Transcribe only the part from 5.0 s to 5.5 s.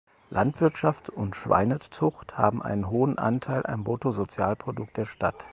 Stadt.